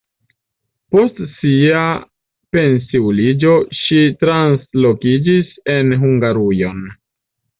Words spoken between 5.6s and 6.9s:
en Hungarujon.